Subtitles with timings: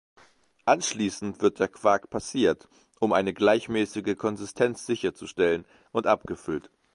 [0.65, 2.67] Anschließend wird der Quark passiert,
[2.99, 6.71] um eine gleichmäßige Konsistenz sicherzustellen, und abgefüllt.